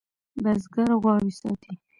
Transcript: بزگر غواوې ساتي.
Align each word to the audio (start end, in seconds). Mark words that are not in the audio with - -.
بزگر 0.43 0.89
غواوې 1.01 1.31
ساتي. 1.39 1.73